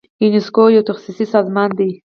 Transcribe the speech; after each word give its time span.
یونسکو 0.23 0.63
یو 0.75 0.83
تخصصي 0.89 1.25
سازمان 1.33 1.69
دی. 1.77 1.89